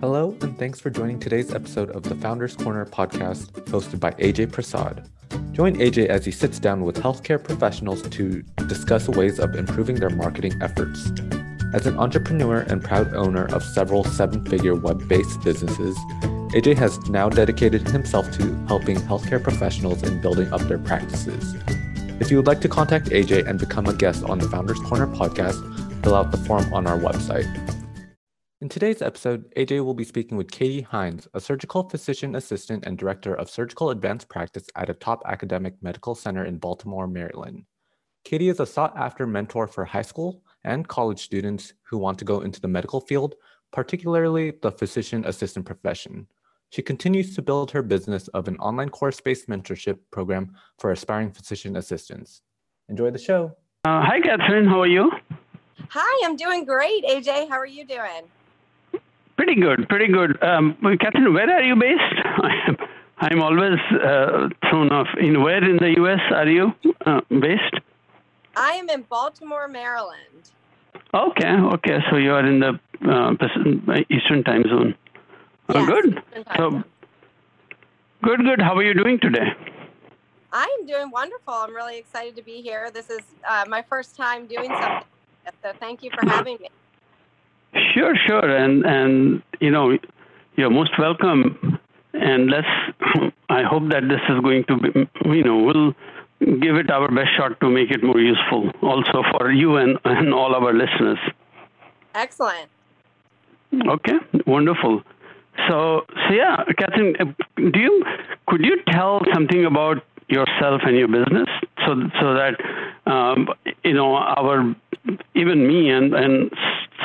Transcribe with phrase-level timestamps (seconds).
[0.00, 4.50] Hello, and thanks for joining today's episode of the Founders Corner podcast hosted by Ajay
[4.50, 5.06] Prasad.
[5.52, 10.08] Join Ajay as he sits down with healthcare professionals to discuss ways of improving their
[10.08, 11.12] marketing efforts.
[11.74, 15.98] As an entrepreneur and proud owner of several seven figure web based businesses,
[16.54, 21.56] Ajay has now dedicated himself to helping healthcare professionals in building up their practices.
[22.20, 25.08] If you would like to contact Ajay and become a guest on the Founders Corner
[25.08, 25.60] podcast,
[26.02, 27.46] fill out the form on our website.
[28.62, 32.98] In today's episode, Ajay will be speaking with Katy Hines, a surgical physician assistant and
[32.98, 37.64] director of surgical advanced practice at a top academic medical center in Baltimore, Maryland.
[38.24, 42.26] Katy is a sought after mentor for high school and college students who want to
[42.26, 43.34] go into the medical field,
[43.72, 46.26] particularly the physician assistant profession.
[46.68, 51.32] She continues to build her business of an online course based mentorship program for aspiring
[51.32, 52.42] physician assistants.
[52.90, 53.56] Enjoy the show.
[53.86, 54.66] Uh, hi, Catherine.
[54.66, 55.10] How are you?
[55.88, 57.06] Hi, I'm doing great.
[57.06, 58.28] Ajay, how are you doing?
[59.40, 60.36] Pretty good, pretty good.
[60.42, 62.78] Um, Catherine, where are you based?
[63.20, 65.06] I'm always uh, thrown off.
[65.18, 66.20] In where in the U.S.
[66.30, 66.74] are you
[67.06, 67.76] uh, based?
[68.54, 70.50] I am in Baltimore, Maryland.
[71.14, 72.00] Okay, okay.
[72.10, 72.78] So you are in the
[73.08, 74.94] uh, Eastern Time Zone.
[75.70, 76.22] Uh, yes, good.
[76.58, 76.82] So,
[78.22, 78.60] good, good.
[78.60, 79.54] How are you doing today?
[80.52, 81.54] I am doing wonderful.
[81.54, 82.90] I'm really excited to be here.
[82.90, 85.08] This is uh, my first time doing something.
[85.62, 86.68] So thank you for having me.
[87.94, 89.96] Sure, sure, and and you know,
[90.56, 91.78] you're most welcome.
[92.12, 92.66] And let's.
[93.48, 95.08] I hope that this is going to be.
[95.24, 95.94] You know, we'll
[96.58, 100.32] give it our best shot to make it more useful, also for you and and
[100.34, 101.18] all our listeners.
[102.14, 102.68] Excellent.
[103.86, 105.02] Okay, wonderful.
[105.68, 107.24] So, so yeah, Catherine, uh,
[107.56, 108.04] do you
[108.48, 111.48] could you tell something about yourself and your business
[111.86, 112.56] so so that
[113.06, 113.48] um,
[113.84, 114.74] you know our
[115.34, 116.50] even me and and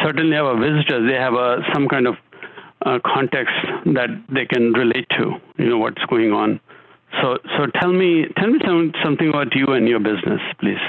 [0.03, 2.15] certainly our visitors, they have a, some kind of
[2.85, 3.53] uh, context
[3.85, 6.59] that they can relate to, you know, what's going on.
[7.21, 10.79] So, so tell me, tell me some, something about you and your business, please.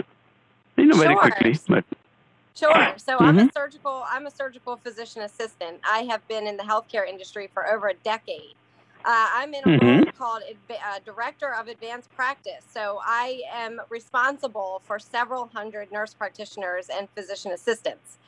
[0.77, 1.05] You know, sure.
[1.05, 1.85] very quickly, but.
[2.55, 2.95] Sure.
[2.97, 3.25] So mm-hmm.
[3.25, 3.49] I'm a mm-hmm.
[3.55, 4.05] surgical.
[4.09, 5.79] I'm a surgical physician assistant.
[5.85, 8.55] I have been in the healthcare industry for over a decade.
[9.07, 9.87] Uh, I'm in a mm-hmm.
[9.87, 12.65] role called uh, Director of Advanced Practice.
[12.69, 18.19] So I am responsible for several hundred nurse practitioners and physician assistants.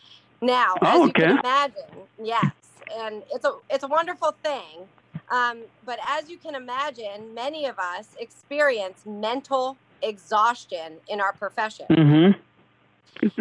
[0.41, 2.53] Now, oh, as you can imagine, yes,
[2.97, 4.87] and it's a it's a wonderful thing.
[5.31, 11.87] Um, but as you can imagine, many of us experience mental exhaustion in our profession.
[11.91, 12.41] Mm-hmm.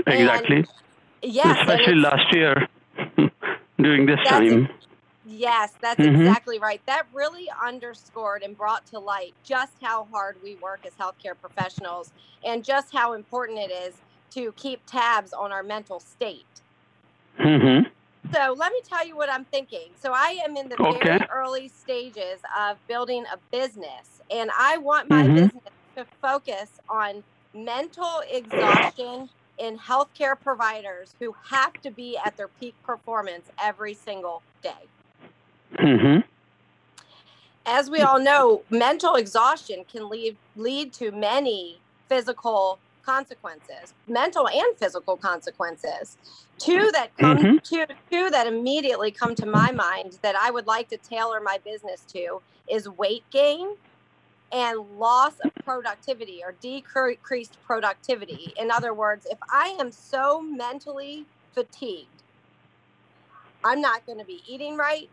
[0.07, 0.57] Exactly.
[0.57, 0.67] And,
[1.21, 2.67] yes, especially last year
[3.77, 4.69] during this time.
[5.27, 6.21] Yes, that's mm-hmm.
[6.21, 6.81] exactly right.
[6.85, 12.11] That really underscored and brought to light just how hard we work as healthcare professionals
[12.45, 13.95] and just how important it is
[14.31, 16.45] to keep tabs on our mental state.
[17.39, 17.89] Mm-hmm.
[18.33, 19.89] So let me tell you what I'm thinking.
[20.01, 20.99] So I am in the okay.
[21.05, 25.35] very early stages of building a business, and I want my mm-hmm.
[25.35, 25.63] business
[25.95, 27.23] to focus on
[27.53, 34.41] mental exhaustion in healthcare providers who have to be at their peak performance every single
[34.61, 34.87] day.
[35.75, 36.21] Mm-hmm.
[37.65, 44.77] As we all know, mental exhaustion can lead lead to many physical consequences, mental and
[44.77, 46.17] physical consequences.
[46.57, 47.57] Two that come mm-hmm.
[47.63, 51.57] two, two that immediately come to my mind that I would like to tailor my
[51.63, 53.75] business to is weight gain
[54.51, 58.53] and loss of productivity or decreased productivity.
[58.57, 62.23] In other words, if I am so mentally fatigued,
[63.63, 65.09] I'm not going to be eating right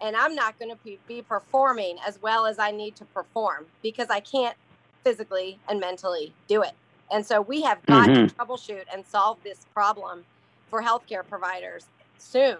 [0.00, 4.08] and I'm not going to be performing as well as I need to perform because
[4.10, 4.56] I can't
[5.04, 6.72] physically and mentally do it.
[7.10, 8.26] And so we have got mm-hmm.
[8.26, 10.24] to troubleshoot and solve this problem
[10.68, 11.86] for healthcare providers
[12.18, 12.56] soon,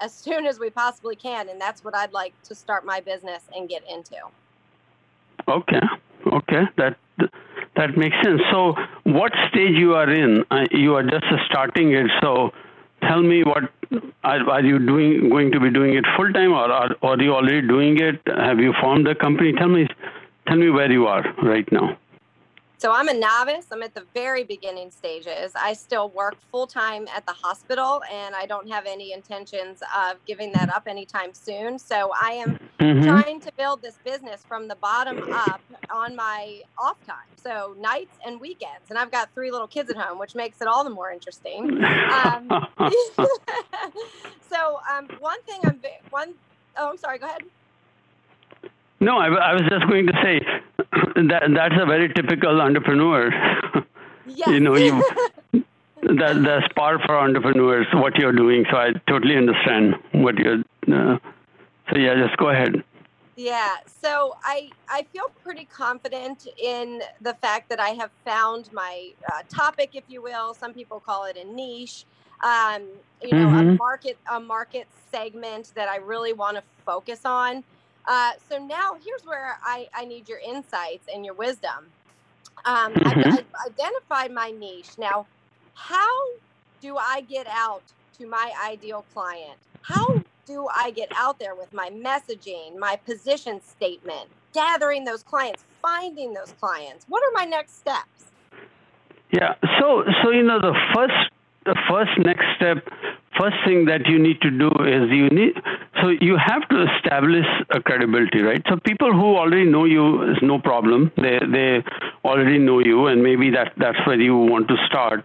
[0.00, 1.48] as soon as we possibly can.
[1.48, 4.16] And that's what I'd like to start my business and get into.
[5.48, 5.80] Okay.
[6.26, 6.62] Okay.
[6.76, 6.96] That
[7.76, 8.40] that makes sense.
[8.50, 8.74] So,
[9.04, 10.44] what stage you are in?
[10.50, 12.10] Uh, you are just starting it.
[12.20, 12.50] So,
[13.02, 13.64] tell me what
[14.24, 15.28] are, are you doing?
[15.30, 18.20] Going to be doing it full time, or are, are you already doing it?
[18.26, 19.52] Have you formed the company?
[19.52, 19.86] Tell me,
[20.46, 21.98] tell me where you are right now.
[22.78, 23.66] So I'm a novice.
[23.72, 25.50] I'm at the very beginning stages.
[25.56, 30.24] I still work full time at the hospital and I don't have any intentions of
[30.26, 31.80] giving that up anytime soon.
[31.80, 33.02] So I am mm-hmm.
[33.02, 35.60] trying to build this business from the bottom up
[35.90, 37.26] on my off time.
[37.34, 38.90] So nights and weekends.
[38.90, 41.82] And I've got three little kids at home, which makes it all the more interesting.
[41.84, 42.48] Um,
[44.48, 45.80] so um, one thing I'm,
[46.10, 46.34] one,
[46.76, 47.42] oh, I'm sorry, go ahead.
[49.00, 50.40] No, I, I was just going to say
[50.92, 53.30] that that's a very typical entrepreneur.
[54.26, 54.48] Yes.
[54.48, 55.02] you know, you
[56.02, 58.64] that that's par for entrepreneurs what you're doing.
[58.70, 60.62] So I totally understand what you're
[60.92, 61.18] uh,
[61.90, 62.84] So yeah, just go ahead.
[63.36, 69.10] Yeah, so I I feel pretty confident in the fact that I have found my
[69.32, 70.54] uh, topic, if you will.
[70.54, 72.04] Some people call it a niche.
[72.42, 72.82] Um,
[73.22, 73.68] you know, mm-hmm.
[73.70, 77.62] a market a market segment that I really want to focus on.
[78.08, 81.92] Uh, so now here's where I, I need your insights and your wisdom.
[82.64, 83.06] Um, mm-hmm.
[83.06, 84.96] I've, I've identified my niche.
[84.98, 85.26] Now,
[85.74, 86.18] how
[86.80, 87.82] do I get out
[88.18, 89.58] to my ideal client?
[89.82, 95.62] How do I get out there with my messaging, my position statement, gathering those clients,
[95.82, 97.04] finding those clients?
[97.08, 98.30] What are my next steps?
[99.32, 99.54] Yeah.
[99.78, 101.30] So so you know the first
[101.66, 102.78] the first next step
[103.38, 105.54] first thing that you need to do is you need
[106.00, 108.62] so you have to establish a credibility right?
[108.68, 111.12] So people who already know you is no problem.
[111.16, 111.84] They they
[112.24, 115.24] already know you and maybe that that's where you want to start.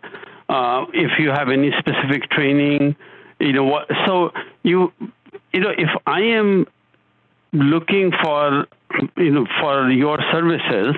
[0.49, 2.95] Uh, if you have any specific training
[3.39, 4.31] you know what so
[4.63, 4.91] you
[5.51, 6.65] you know if i am
[7.51, 8.65] looking for
[9.17, 10.95] you know for your services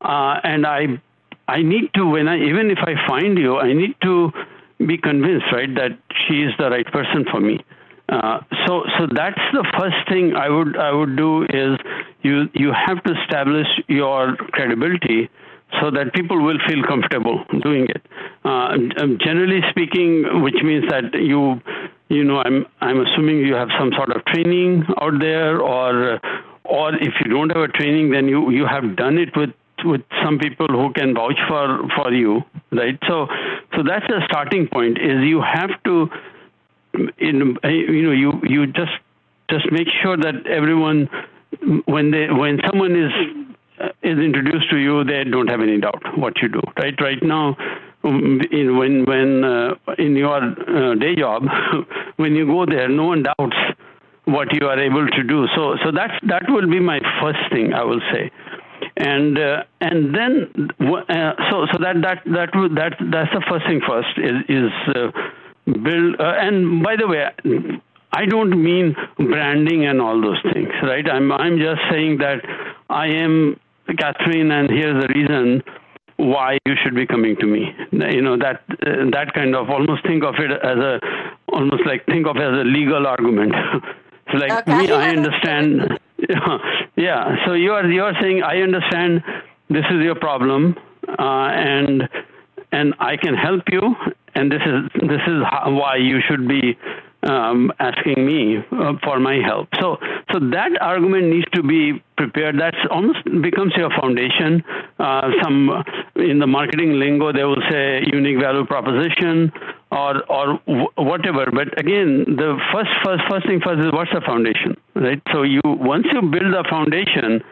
[0.00, 0.86] uh, and i
[1.48, 4.32] i need to when i even if i find you i need to
[4.86, 5.92] be convinced right that
[6.22, 7.58] she is the right person for me
[8.08, 11.78] uh, so so that's the first thing i would i would do is
[12.22, 15.28] you you have to establish your credibility
[15.80, 18.02] so that people will feel comfortable doing it.
[18.44, 18.76] Uh,
[19.24, 21.60] generally speaking, which means that you,
[22.08, 26.20] you know, I'm I'm assuming you have some sort of training out there, or
[26.64, 29.50] or if you don't have a training, then you you have done it with
[29.84, 32.42] with some people who can vouch for for you,
[32.72, 32.98] right?
[33.08, 33.26] So
[33.74, 34.98] so that's the starting point.
[34.98, 36.08] Is you have to,
[37.18, 38.92] in, you know, you you just
[39.50, 41.08] just make sure that everyone
[41.86, 43.12] when they when someone is
[44.02, 46.60] is introduced to you, they don't have any doubt what you do.
[46.76, 47.56] Right, right now,
[48.04, 51.44] um, in, when when uh, in your uh, day job,
[52.16, 53.56] when you go there, no one doubts
[54.24, 55.46] what you are able to do.
[55.54, 58.30] So so that's that will be my first thing I will say,
[58.96, 63.80] and uh, and then uh, so so that that that that that's the first thing
[63.86, 65.10] first is is uh,
[65.66, 66.16] build.
[66.18, 67.26] and by the way.
[68.14, 71.08] I don't mean branding and all those things, right?
[71.08, 72.44] I'm I'm just saying that
[72.90, 73.58] I am
[73.98, 75.62] Catherine, and here's the reason
[76.16, 77.74] why you should be coming to me.
[77.90, 81.00] You know that uh, that kind of almost think of it as a
[81.52, 83.54] almost like think of as a legal argument.
[84.30, 85.98] so like me, I understand.
[86.96, 87.36] yeah.
[87.46, 89.22] So you are you are saying I understand
[89.68, 90.76] this is your problem,
[91.08, 92.08] uh, and
[92.70, 93.94] and I can help you,
[94.34, 96.78] and this is this is how, why you should be
[97.22, 99.68] um, asking me uh, for my help.
[99.80, 99.96] So,
[100.32, 102.58] so that argument needs to be prepared.
[102.58, 104.62] That's almost becomes your foundation.
[104.98, 105.84] Uh, some
[106.16, 109.52] in the marketing lingo, they will say unique value proposition
[109.92, 110.58] or or
[110.96, 111.46] whatever.
[111.52, 115.20] But again, the first first first thing first is what's the foundation, right?
[115.32, 117.42] So you once you build the foundation.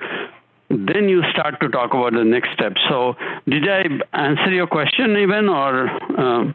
[0.73, 2.75] Then you start to talk about the next step.
[2.89, 3.83] So, did I
[4.13, 5.91] answer your question, even, or?
[6.17, 6.55] Um,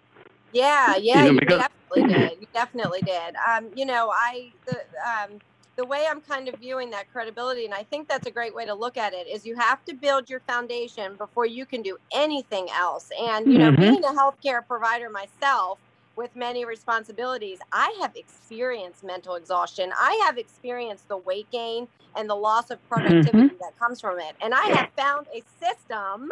[0.53, 2.37] yeah, yeah, you, know, because, definitely did.
[2.39, 3.35] You definitely did.
[3.35, 5.39] Um, you know, I the um,
[5.75, 8.65] the way I'm kind of viewing that credibility, and I think that's a great way
[8.65, 11.97] to look at it, is you have to build your foundation before you can do
[12.13, 13.09] anything else.
[13.19, 13.81] And you know, mm-hmm.
[13.81, 15.79] being a healthcare provider myself
[16.15, 19.91] with many responsibilities, I have experienced mental exhaustion.
[19.97, 23.57] I have experienced the weight gain and the loss of productivity mm-hmm.
[23.59, 24.35] that comes from it.
[24.41, 26.29] And I have found a system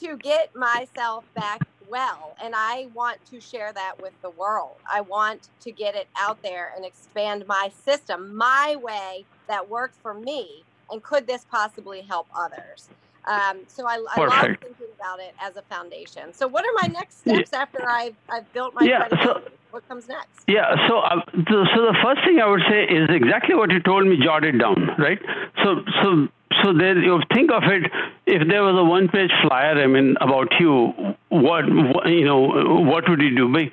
[0.00, 1.60] to get myself back
[1.92, 2.34] well.
[2.42, 4.76] And I want to share that with the world.
[4.90, 9.96] I want to get it out there and expand my system, my way that worked
[10.02, 10.64] for me.
[10.90, 12.88] And could this possibly help others?
[13.26, 16.32] Um, so I, I love thinking about it as a foundation.
[16.32, 17.60] So what are my next steps yeah.
[17.60, 20.40] after I've, I've built my yeah, so, what comes next?
[20.48, 23.80] Yeah, so uh, the, so the first thing I would say is exactly what you
[23.80, 25.20] told me, jot it down, right?
[25.62, 26.28] So so
[26.62, 27.90] so there you think of it
[28.26, 30.92] if there was a one page flyer i mean about you
[31.32, 31.64] what,
[32.06, 33.70] you know what would you do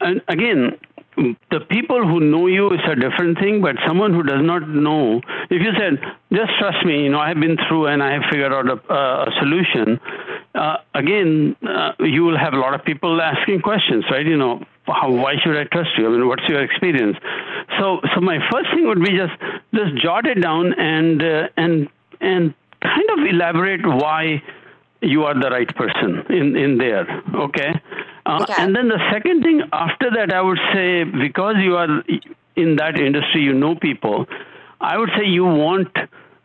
[0.00, 0.78] and again
[1.16, 5.20] the people who know you is a different thing, but someone who does not know,
[5.50, 6.00] if you said,
[6.32, 8.92] just trust me, you know, I have been through and I have figured out a,
[8.92, 10.00] a solution,
[10.54, 14.24] uh, again, uh, you will have a lot of people asking questions, right?
[14.24, 16.06] You know, how, why should I trust you?
[16.06, 17.18] I mean, what's your experience?
[17.78, 19.34] So, so my first thing would be just,
[19.74, 21.88] just jot it down and, uh, and
[22.22, 24.42] and kind of elaborate why
[25.02, 27.06] you are the right person in, in there.
[27.34, 27.80] Okay?
[28.24, 28.54] Uh, okay.
[28.58, 32.02] And then the second thing after that, I would say because you are
[32.56, 34.26] in that industry, you know people.
[34.80, 35.88] I would say you want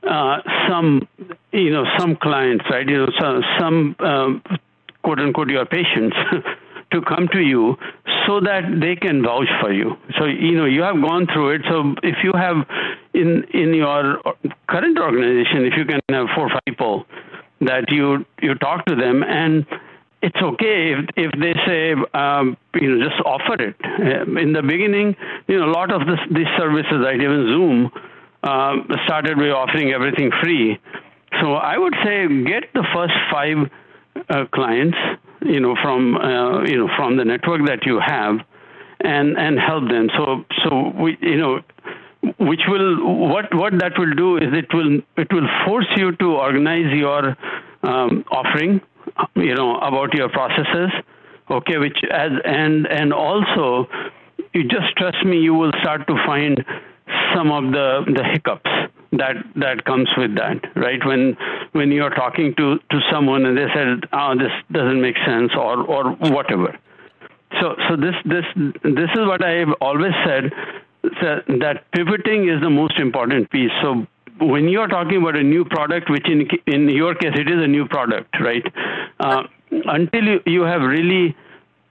[0.07, 0.37] uh,
[0.67, 1.07] some,
[1.51, 2.87] you know, some clients, right?
[2.87, 4.43] You know, some, some um,
[5.03, 6.15] quote unquote your patients
[6.91, 7.77] to come to you
[8.25, 9.97] so that they can vouch for you.
[10.17, 11.61] So, you know, you have gone through it.
[11.69, 12.65] So if you have,
[13.13, 14.21] in in your
[14.69, 17.05] current organization, if you can have four or five people
[17.61, 19.65] that you you talk to them and
[20.21, 23.75] it's okay if, if they say um, you know just offer it.
[23.83, 25.15] Uh, in the beginning
[25.47, 27.91] you know a lot of this, these services right even zoom
[28.43, 30.79] uh, started by offering everything free.
[31.41, 33.57] So i would say get the first five
[34.29, 34.97] uh, clients
[35.41, 38.39] you know from uh, you know from the network that you have
[39.01, 40.09] and and help them.
[40.17, 41.61] So so we you know
[42.39, 46.35] which will what what that will do is it will it will force you to
[46.35, 47.35] organize your
[47.83, 48.81] um, offering
[49.35, 50.91] you know about your processes
[51.49, 53.87] okay which as and and also
[54.53, 56.63] you just trust me you will start to find
[57.35, 58.69] some of the the hiccups
[59.13, 61.03] that that comes with that right?
[61.05, 61.37] When
[61.71, 65.83] when you're talking to to someone and they said oh this doesn't make sense or
[65.83, 66.77] or whatever.
[67.61, 68.45] So so this this
[68.83, 70.51] this is what i've always said
[71.21, 74.05] that, pivoting is the most important piece so
[74.39, 77.63] when you are talking about a new product, which in in your case it is
[77.63, 78.65] a new product, right?
[79.19, 81.35] Uh, until you, you have really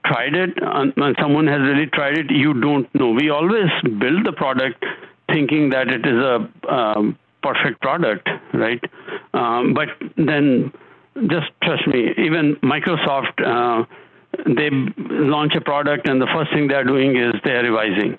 [0.05, 3.11] tried it, and someone has really tried it, you don't know.
[3.11, 3.69] We always
[3.99, 4.83] build the product
[5.31, 8.81] thinking that it is a um, perfect product, right?
[9.33, 10.71] Um, but then,
[11.27, 12.13] just trust me.
[12.17, 13.85] Even Microsoft, uh,
[14.45, 14.69] they
[15.09, 18.17] launch a product, and the first thing they're doing is they're revising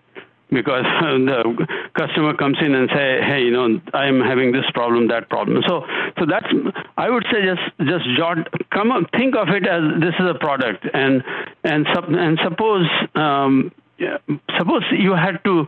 [0.50, 5.28] because the customer comes in and say, hey, you know, I'm having this problem, that
[5.28, 5.62] problem.
[5.66, 5.84] So,
[6.18, 6.46] so that's
[6.96, 10.38] I would say just just jot, come up, think of it as this is a
[10.38, 11.22] product, and
[11.64, 13.72] and sup, and suppose um,
[14.58, 15.66] suppose you had to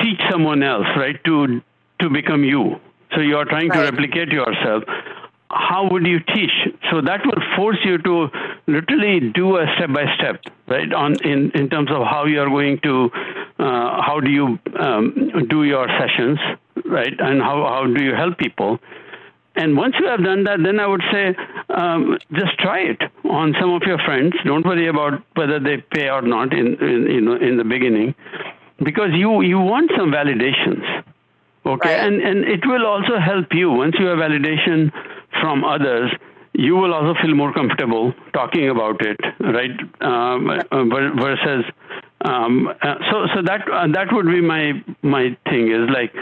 [0.00, 1.60] teach someone else, right, to
[2.00, 2.80] to become you.
[3.14, 3.84] So you are trying right.
[3.84, 4.84] to replicate yourself
[5.52, 6.50] how would you teach?
[6.90, 8.28] So that will force you to
[8.66, 10.92] literally do a step by step, right?
[10.92, 13.10] On in, in terms of how you are going to,
[13.58, 16.38] uh, how do you um, do your sessions,
[16.84, 17.14] right?
[17.18, 18.78] And how, how do you help people?
[19.54, 21.36] And once you have done that, then I would say
[21.68, 24.32] um, just try it on some of your friends.
[24.44, 28.14] Don't worry about whether they pay or not in, in you know in the beginning,
[28.82, 30.84] because you you want some validations,
[31.66, 31.96] okay?
[31.96, 32.06] Right.
[32.06, 34.90] And and it will also help you once you have validation
[35.40, 36.10] from others,
[36.54, 39.70] you will also feel more comfortable talking about it, right?
[40.00, 41.64] Um, uh, versus,
[42.24, 46.12] um, uh, so so that uh, that would be my my thing is like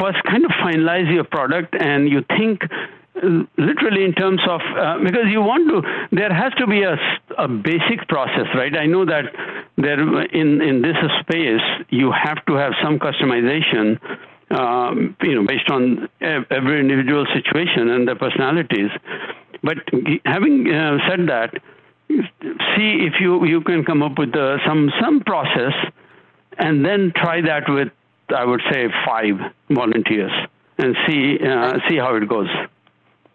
[0.00, 4.98] first kind of finalize your product and you think uh, literally in terms of uh,
[5.04, 6.96] because you want to there has to be a,
[7.36, 9.24] a basic process right i know that
[9.76, 10.00] there
[10.32, 11.60] in in this space
[11.90, 13.98] you have to have some customization
[14.54, 18.90] um, you know, based on every individual situation and their personalities.
[19.62, 19.78] But
[20.24, 21.54] having uh, said that,
[22.08, 25.72] see if you, you can come up with uh, some some process,
[26.58, 27.88] and then try that with
[28.34, 29.36] I would say five
[29.70, 30.32] volunteers
[30.78, 32.48] and see uh, see how it goes.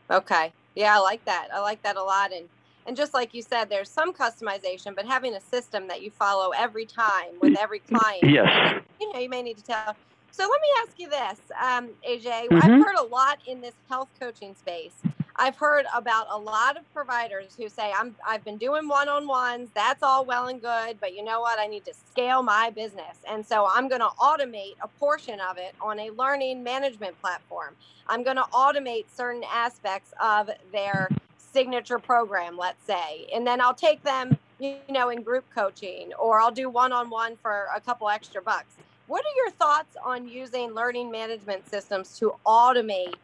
[0.09, 0.53] Okay.
[0.75, 1.49] Yeah, I like that.
[1.53, 2.31] I like that a lot.
[2.31, 2.47] And
[2.85, 6.51] and just like you said, there's some customization, but having a system that you follow
[6.57, 8.23] every time with every client.
[8.23, 8.81] Yes.
[8.99, 9.95] You know, you may need to tell
[10.31, 12.47] so let me ask you this, um, Ajay.
[12.47, 12.55] Mm-hmm.
[12.55, 14.93] I've heard a lot in this health coaching space.
[15.35, 19.25] I've heard about a lot of providers who say, I'm, I've been doing one on
[19.25, 19.69] ones.
[19.73, 20.99] That's all well and good.
[20.99, 21.57] But you know what?
[21.59, 23.17] I need to scale my business.
[23.25, 27.77] And so I'm going to automate a portion of it on a learning management platform.
[28.07, 31.07] I'm going to automate certain aspects of their
[31.37, 33.27] signature program, let's say.
[33.33, 37.09] And then I'll take them, you know, in group coaching or I'll do one on
[37.09, 38.75] one for a couple extra bucks.
[39.09, 43.15] What are your thoughts on using learning management systems to automate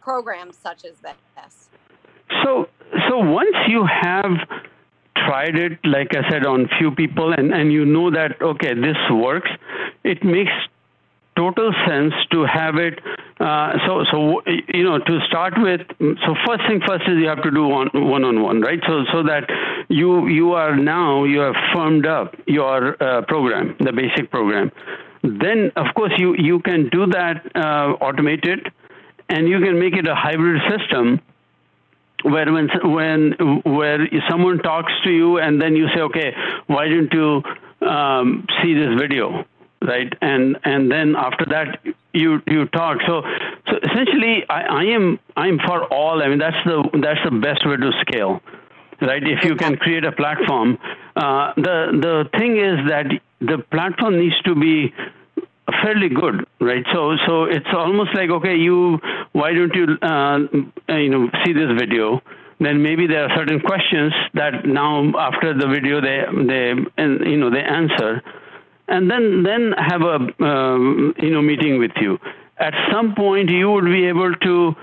[0.00, 1.68] programs such as this?
[2.42, 2.70] So,
[3.10, 4.32] so once you have
[5.14, 8.96] tried it, like I said, on few people, and, and you know that okay, this
[9.10, 9.50] works,
[10.04, 10.52] it makes
[11.36, 12.98] total sense to have it.
[13.38, 14.40] Uh, so, so
[14.72, 17.90] you know, to start with, so first thing first is you have to do one
[17.92, 18.80] one on one, right?
[18.86, 19.50] So, so that
[19.90, 24.72] you you are now you have firmed up your uh, program, the basic program
[25.40, 28.70] then of course you, you can do that uh, automated
[29.28, 31.20] and you can make it a hybrid system
[32.22, 33.32] where when when
[33.64, 36.32] where someone talks to you and then you say okay
[36.66, 37.42] why don't you
[37.86, 39.44] um, see this video?
[39.82, 40.12] Right?
[40.22, 41.78] And and then after that
[42.12, 42.98] you you talk.
[43.06, 43.22] So
[43.68, 46.22] so essentially I, I am I'm for all.
[46.22, 48.40] I mean that's the that's the best way to scale.
[49.00, 49.22] Right?
[49.22, 50.78] If you can create a platform
[51.16, 53.06] uh, the the thing is that
[53.40, 54.92] the platform needs to be
[55.82, 56.84] fairly good, right?
[56.92, 58.98] So so it's almost like okay, you
[59.32, 60.38] why don't you uh,
[60.94, 62.20] you know see this video?
[62.58, 67.36] Then maybe there are certain questions that now after the video they they and you
[67.36, 68.22] know they answer,
[68.88, 72.18] and then then have a um, you know meeting with you.
[72.58, 74.74] At some point, you would be able to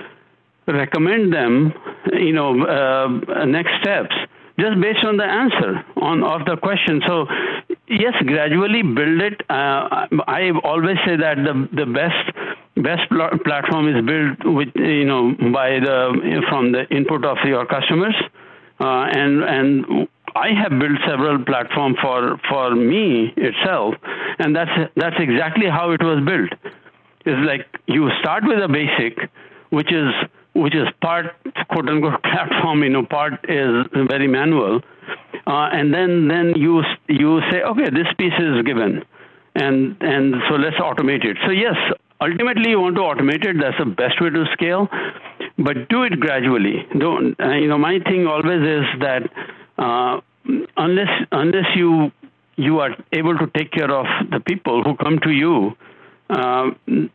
[0.68, 1.74] recommend them,
[2.14, 4.14] you know, uh, next steps
[4.60, 7.02] just based on the answer on of the question.
[7.08, 7.26] So
[7.88, 9.42] yes, gradually build it.
[9.50, 12.24] Uh, I always say that the the best
[12.78, 17.66] best pl- platform is built with you know by the from the input of your
[17.66, 18.16] customers,
[18.80, 23.96] uh, and and I have built several platforms for for me itself,
[24.40, 26.52] and that's that's exactly how it was built.
[27.26, 29.30] It's like you start with a basic,
[29.70, 30.10] which is
[30.54, 31.28] which is part
[31.70, 34.82] quote unquote platform, you know, part is very manual,
[35.46, 39.04] uh, and then then you you say, okay, this piece is given,
[39.56, 41.38] and and so let's automate it.
[41.46, 41.76] So yes,
[42.22, 43.58] ultimately you want to automate it.
[43.60, 44.88] That's the best way to scale,
[45.58, 46.88] but do it gradually.
[46.98, 47.78] Don't uh, you know?
[47.78, 49.24] My thing always is that
[49.78, 50.22] uh,
[50.78, 52.12] unless unless you
[52.56, 55.74] you are able to take care of the people who come to you,
[56.30, 56.70] uh,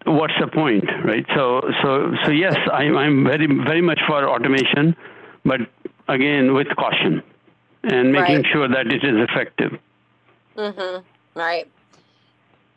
[0.05, 1.25] what's the point, right?
[1.35, 4.95] So so so yes, I'm I'm very very much for automation,
[5.47, 5.61] but
[6.09, 7.23] again with caution
[7.83, 8.47] and making right.
[8.53, 9.79] sure that it is effective.
[10.57, 11.39] Mm-hmm.
[11.39, 11.69] Right.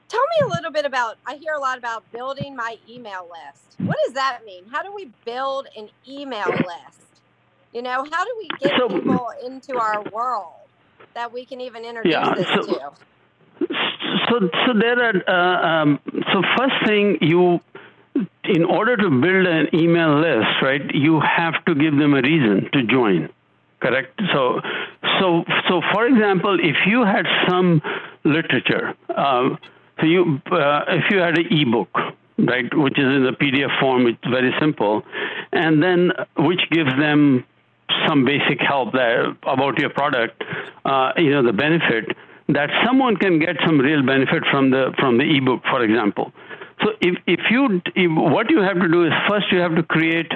[0.07, 1.17] Tell me a little bit about.
[1.25, 3.79] I hear a lot about building my email list.
[3.79, 4.65] What does that mean?
[4.69, 7.01] How do we build an email list?
[7.73, 10.67] You know, how do we get so, people into our world
[11.13, 12.91] that we can even introduce yeah, this so, to?
[14.29, 15.23] So, so there are.
[15.27, 15.99] Uh, um,
[16.33, 17.61] so first thing you,
[18.43, 20.81] in order to build an email list, right?
[20.93, 23.29] You have to give them a reason to join.
[23.79, 24.19] Correct.
[24.33, 24.59] So,
[25.21, 27.81] so, so for example, if you had some
[28.23, 29.49] literature, uh,
[29.99, 31.89] so you, uh, if you had an ebook,
[32.39, 35.03] right, which is in the PDF form, it's very simple,
[35.51, 37.45] and then which gives them
[38.07, 40.43] some basic help there about your product,
[40.85, 42.05] uh, you know, the benefit
[42.49, 46.33] that someone can get some real benefit from the from the ebook, for example.
[46.81, 49.83] So if if you if, what you have to do is first you have to
[49.83, 50.31] create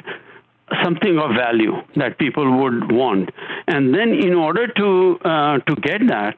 [0.84, 3.30] something of value that people would want,
[3.68, 6.36] and then in order to uh, to get that,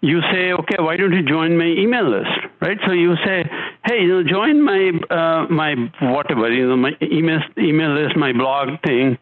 [0.00, 2.78] you say, okay, why don't you join my email list, right?
[2.86, 3.44] So you say,
[3.86, 8.32] hey, you know, join my uh, my whatever, you know, my email email list, my
[8.32, 9.18] blog thing,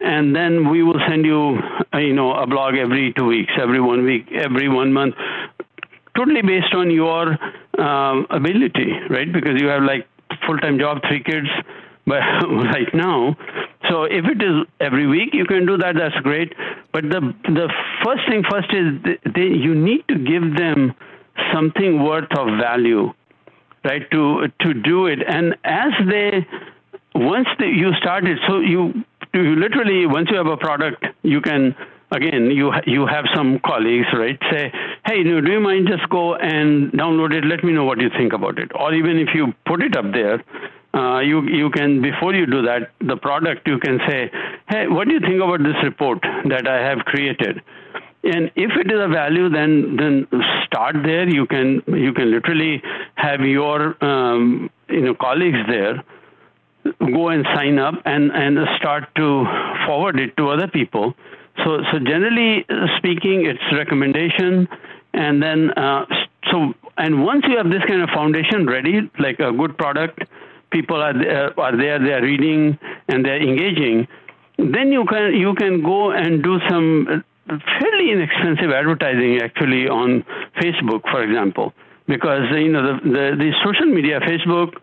[0.00, 1.58] and then we will send you,
[1.94, 5.14] uh, you know, a blog every two weeks, every one week, every one month,
[6.16, 7.36] totally based on your
[7.78, 9.32] um, ability, right?
[9.32, 10.06] Because you have like
[10.46, 11.48] full-time job, three kids,
[12.06, 13.36] but right now.
[13.88, 15.94] So if it is every week, you can do that.
[15.96, 16.52] That's great.
[16.92, 17.68] But the the
[18.04, 20.94] first thing first is they, you need to give them
[21.52, 23.12] something worth of value,
[23.84, 24.08] right?
[24.10, 26.46] To to do it, and as they
[27.14, 31.40] once they, you start it, so you you literally once you have a product, you
[31.40, 31.74] can
[32.12, 34.70] again you you have some colleagues right say
[35.06, 38.34] hey do you mind just go and download it let me know what you think
[38.34, 40.44] about it or even if you put it up there
[40.94, 44.30] uh, you you can before you do that the product you can say
[44.68, 47.62] hey what do you think about this report that i have created?
[48.24, 50.28] And if it is a value then then
[50.64, 51.28] start there.
[51.28, 52.80] You can you can literally
[53.16, 56.04] have your um, you know colleagues there
[56.84, 59.44] go and sign up and, and start to
[59.86, 61.14] forward it to other people.
[61.64, 62.64] So, so generally
[62.96, 64.68] speaking, it's recommendation,
[65.12, 66.06] and then uh,
[66.50, 70.22] so and once you have this kind of foundation ready, like a good product,
[70.72, 74.08] people are there, uh, are there, they are reading and they're engaging.
[74.58, 77.06] Then you can you can go and do some
[77.48, 80.24] uh, fairly inexpensive advertising actually on
[80.60, 81.72] Facebook, for example,
[82.06, 84.74] because you know the the, the social media, Facebook,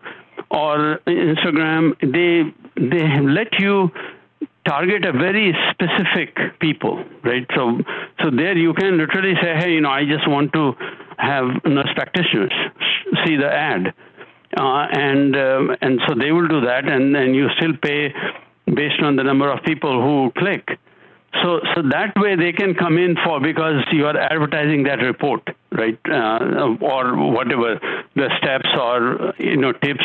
[0.50, 3.90] or Instagram, they they let you
[4.66, 7.46] target a very specific people, right?
[7.54, 7.78] So
[8.22, 10.74] so there you can literally say, hey, you know, I just want to
[11.18, 12.52] have nurse practitioners
[13.24, 13.94] see the ad,
[14.56, 18.12] uh, and um, and so they will do that, and and you still pay
[18.66, 20.78] based on the number of people who click.
[21.42, 25.48] So, so that way they can come in for because you are advertising that report,
[25.70, 25.98] right?
[26.04, 27.78] Uh, or whatever
[28.16, 30.04] the steps or you know tips,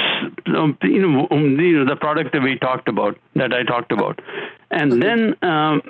[0.55, 3.91] um, you know, um, you know the product that we talked about, that I talked
[3.91, 4.21] about,
[4.69, 5.81] and then um,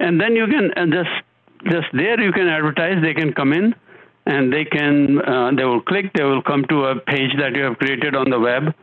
[0.00, 3.00] and then you can uh, just just there you can advertise.
[3.00, 3.76] They can come in,
[4.26, 6.12] and they can uh, they will click.
[6.14, 8.74] They will come to a page that you have created on the web,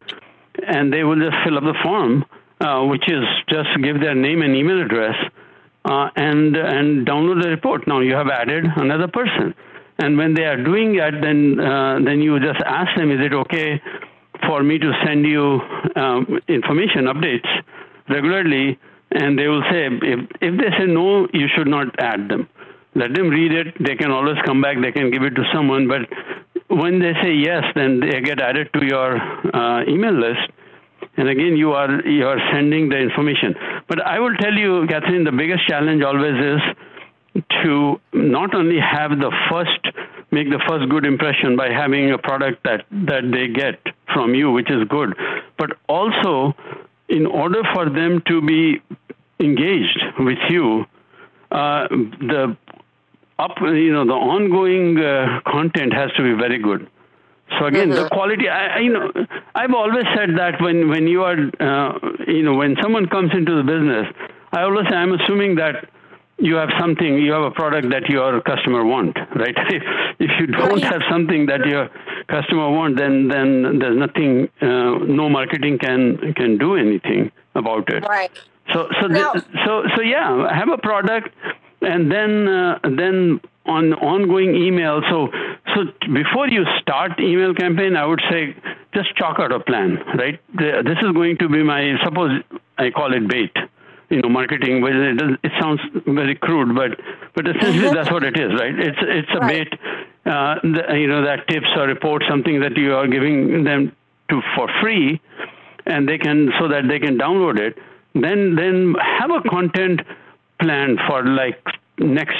[0.65, 2.25] and they will just fill up the form,
[2.59, 5.15] uh, which is just give their name and email address
[5.85, 7.87] uh, and and download the report.
[7.87, 9.53] Now you have added another person,
[9.99, 13.33] and when they are doing that, then uh, then you just ask them, is it
[13.33, 13.81] okay
[14.45, 15.59] for me to send you
[15.95, 17.47] um, information updates
[18.09, 18.79] regularly?
[19.09, 22.49] And they will say, if if they say no, you should not add them.
[22.97, 23.75] Let them read it.
[23.79, 24.77] They can always come back.
[24.81, 26.01] They can give it to someone, but
[26.67, 29.17] when they say yes, then they get added to your
[29.55, 30.49] uh, email list.
[31.15, 33.55] And again, you are you are sending the information.
[33.87, 39.11] But I will tell you, Catherine, the biggest challenge always is to not only have
[39.11, 39.95] the first
[40.31, 43.79] make the first good impression by having a product that that they get
[44.11, 45.15] from you, which is good,
[45.59, 46.55] but also
[47.09, 48.81] in order for them to be
[49.39, 50.85] engaged with you,
[51.51, 52.57] uh, the
[53.39, 56.89] up you know the ongoing uh, content has to be very good.
[57.59, 58.03] So again, mm-hmm.
[58.03, 58.49] the quality.
[58.49, 59.11] I, you know,
[59.55, 63.55] I've always said that when when you are, uh, you know, when someone comes into
[63.55, 64.07] the business,
[64.51, 65.87] I always say I'm assuming that
[66.39, 69.55] you have something, you have a product that your customer want, right?
[69.69, 69.83] if,
[70.19, 71.89] if you don't have something that your
[72.27, 78.03] customer want, then then there's nothing, uh, no marketing can can do anything about it.
[78.07, 78.31] Right.
[78.73, 79.33] So so no.
[79.65, 81.29] so so yeah, have a product,
[81.81, 85.01] and then uh, then on ongoing email.
[85.09, 85.29] So
[85.75, 88.55] so before you start email campaign, I would say
[88.93, 90.39] just chalk out a plan, right?
[90.55, 92.41] This is going to be my suppose
[92.77, 93.51] I call it bait
[94.09, 94.81] you know, marketing.
[94.81, 96.99] But it, does, it sounds very crude, but
[97.35, 98.77] but essentially that's what it is, right?
[98.77, 99.69] It's it's a right.
[99.69, 99.79] bait,
[100.25, 103.95] uh, the, you know, that tips or report something that you are giving them
[104.29, 105.21] to for free,
[105.85, 107.77] and they can so that they can download it.
[108.13, 110.01] Then then have a content
[110.61, 111.63] plan for like
[111.99, 112.37] next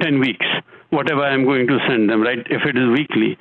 [0.00, 0.46] ten weeks,
[0.90, 2.38] whatever I'm going to send them, right?
[2.38, 3.38] If it is weekly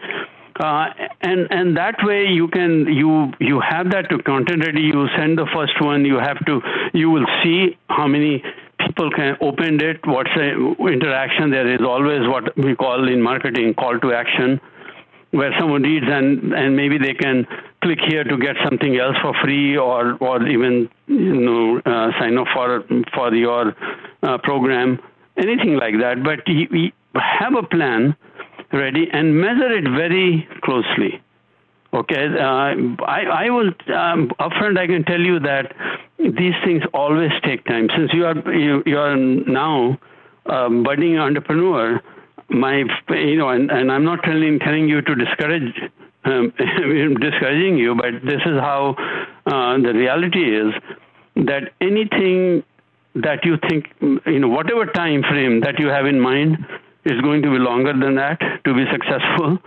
[0.60, 0.88] uh,
[1.22, 4.82] and and that way you can you you have that to content ready.
[4.82, 6.06] You send the first one.
[6.06, 6.62] You have to
[6.94, 8.44] you will see how many
[8.80, 10.00] people can open it.
[10.06, 11.52] What's the interaction?
[11.52, 14.60] There is always what we call in marketing call to action,
[15.32, 17.46] where someone reads and and maybe they can
[17.88, 22.38] click here to get something else for free or or even you know uh, sign
[22.38, 23.76] up for for your
[24.24, 25.00] uh, program,
[25.38, 26.24] anything like that.
[26.24, 28.16] But we have a plan
[28.74, 31.22] ready and measure it very closely.
[31.94, 34.78] Okay, uh, I, I will um, upfront.
[34.78, 35.74] I can tell you that
[36.20, 37.88] these things always take time.
[37.96, 39.98] Since you are you, you are now
[40.46, 42.02] a budding entrepreneur,
[42.50, 45.74] my you know, and, and I'm not telling telling you to discourage
[46.28, 46.54] um,
[47.22, 48.96] discouraging you, but this is how
[49.46, 50.74] uh, the reality is
[51.36, 52.64] that anything
[53.16, 56.58] that you think, you know, whatever time frame that you have in mind,
[57.08, 59.58] is going to be longer than that to be successful.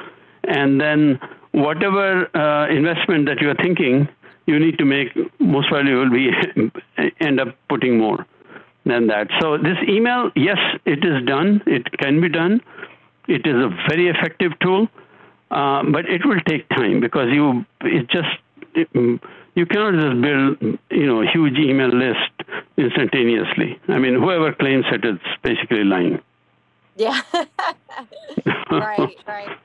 [0.45, 1.19] And then
[1.53, 4.09] whatever uh, investment that you are thinking
[4.47, 6.31] you need to make, most probably will be
[7.21, 8.27] end up putting more
[8.85, 9.29] than that.
[9.41, 11.63] So this email, yes, it is done.
[11.67, 12.61] It can be done.
[13.29, 14.89] It is a very effective tool,
[15.51, 18.29] uh, but it will take time because you it just
[18.75, 18.89] it,
[19.55, 22.33] you cannot just build you know a huge email list
[22.77, 23.79] instantaneously.
[23.89, 26.21] I mean, whoever claims it is basically lying.
[26.97, 27.21] Yeah.
[28.71, 29.59] right, right.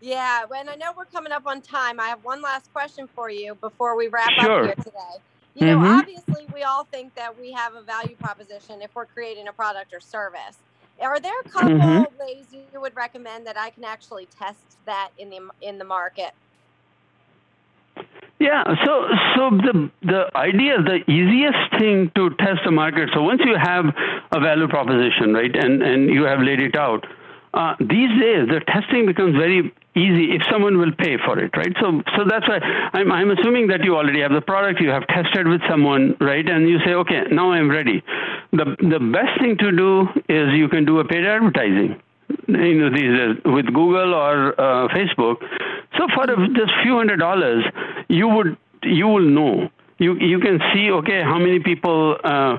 [0.00, 3.30] Yeah, when I know we're coming up on time, I have one last question for
[3.30, 4.60] you before we wrap sure.
[4.60, 5.22] up here today.
[5.54, 6.00] You know, mm-hmm.
[6.00, 9.94] obviously, we all think that we have a value proposition if we're creating a product
[9.94, 10.58] or service.
[11.00, 12.18] Are there a couple mm-hmm.
[12.18, 16.32] ways you would recommend that I can actually test that in the in the market?
[18.38, 23.10] Yeah, so so the the idea, the easiest thing to test the market.
[23.14, 23.86] So once you have
[24.32, 27.06] a value proposition, right, and and you have laid it out,
[27.54, 31.74] uh, these days the testing becomes very easy if someone will pay for it, right?
[31.80, 32.58] So so that's why
[32.92, 36.48] I'm I'm assuming that you already have the product, you have tested with someone, right,
[36.48, 38.02] and you say, okay, now I'm ready.
[38.52, 42.00] The the best thing to do is you can do a paid advertising
[42.48, 45.36] you know these with Google or uh, Facebook.
[45.96, 47.64] So for just few hundred dollars,
[48.08, 49.70] you would you will know.
[49.98, 52.58] You you can see okay how many people uh,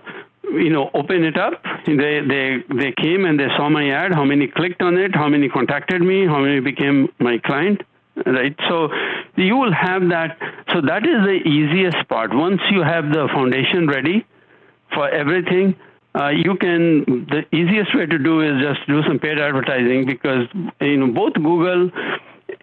[0.51, 1.63] you know open it up.
[1.85, 4.13] They they they came and they saw my ad.
[4.13, 5.15] How many clicked on it?
[5.15, 6.25] How many contacted me?
[6.25, 7.81] How many became my client?
[8.25, 8.55] Right.
[8.69, 8.89] So
[9.35, 10.37] you will have that.
[10.73, 12.33] So that is the easiest part.
[12.33, 14.25] Once you have the foundation ready
[14.93, 15.75] for everything
[16.15, 20.47] uh, you can the easiest way to do is just do some paid advertising because
[20.79, 21.91] you know both Google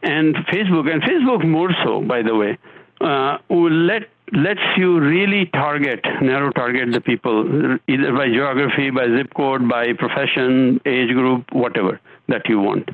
[0.03, 2.59] and Facebook and Facebook more so by the way
[3.01, 9.07] uh, will let lets you really target narrow target the people either by geography by
[9.09, 12.88] zip code by profession age group whatever that you want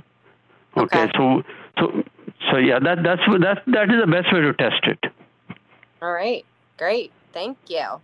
[0.77, 1.43] okay, okay so
[1.79, 2.03] so
[2.51, 5.13] so yeah that that's that that is the best way to test it
[6.03, 6.45] all right
[6.77, 8.01] great thank you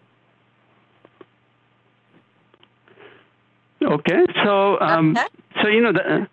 [3.84, 5.26] Okay, so um, okay.
[5.62, 6.26] so you know the,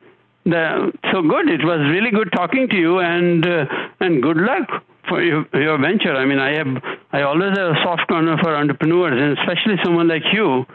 [0.45, 1.49] the so good.
[1.49, 3.65] It was really good talking to you, and uh,
[3.99, 6.15] and good luck for your, your venture.
[6.15, 6.71] I mean, I have
[7.11, 10.65] I always have a soft corner for entrepreneurs, and especially someone like you,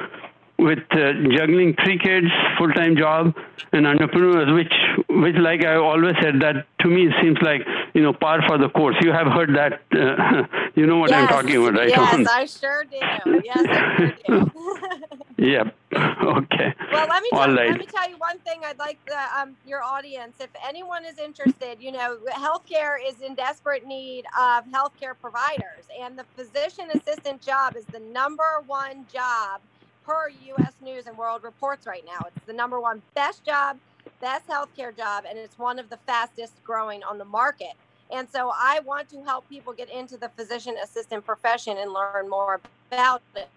[0.58, 2.26] with uh, juggling three kids,
[2.58, 3.34] full-time job,
[3.72, 4.74] and entrepreneurs, which,
[5.08, 7.62] which, like I always said, that to me seems like
[7.94, 8.96] you know par for the course.
[9.00, 10.44] You have heard that, uh,
[10.74, 11.88] you know what yes, I'm talking about, right?
[11.88, 13.40] Yes, I sure do.
[13.42, 14.52] Yes, I sure do.
[15.38, 15.74] yep.
[16.26, 16.74] Okay.
[16.92, 17.68] Well, let me tell, right.
[17.68, 18.60] let me tell you one thing.
[18.64, 23.34] I'd like the, um, your audience, if anyone is interested, you know, healthcare is in
[23.34, 29.60] desperate need of healthcare providers, and the physician assistant job is the number one job
[30.04, 30.72] per U.S.
[30.82, 32.26] News and World Reports right now.
[32.26, 33.78] It's the number one best job,
[34.20, 37.72] best healthcare job, and it's one of the fastest growing on the market.
[38.10, 42.28] And so I want to help people get into the physician assistant profession and learn
[42.28, 43.48] more about it.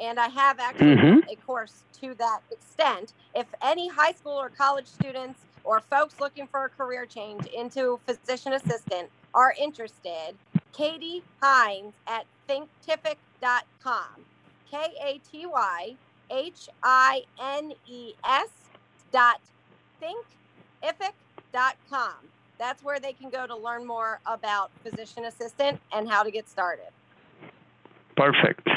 [0.00, 1.28] And I have actually mm-hmm.
[1.30, 3.12] a course to that extent.
[3.34, 8.00] If any high school or college students or folks looking for a career change into
[8.06, 10.34] physician assistant are interested,
[10.72, 14.24] Katy Hines at thinkific.com.
[14.70, 15.96] K A T Y
[16.30, 18.48] H I N E S
[19.12, 19.40] dot
[20.82, 22.14] thinkific.com.
[22.58, 26.48] That's where they can go to learn more about physician assistant and how to get
[26.48, 26.88] started.
[28.16, 28.68] Perfect.